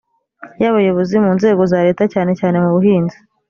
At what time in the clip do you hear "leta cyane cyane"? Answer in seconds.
1.87-2.55